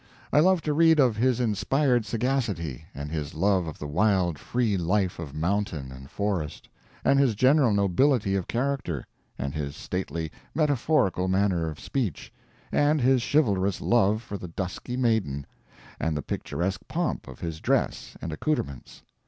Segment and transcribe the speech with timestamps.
[0.33, 4.75] I love to read of his inspired sagacity, and his love of the wild free
[4.75, 6.67] life of mountain and forest,
[7.05, 9.05] and his general nobility of character,
[9.37, 12.33] and his stately metaphorical manner of speech,
[12.71, 15.45] and his chivalrous love for the dusky maiden,
[15.99, 19.03] and the picturesque pomp of his dress and accoutrements.